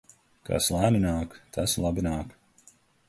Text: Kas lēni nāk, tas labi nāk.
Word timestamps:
Kas 0.47 0.69
lēni 0.75 1.01
nāk, 1.03 1.35
tas 1.59 1.77
labi 1.85 2.07
nāk. 2.09 2.33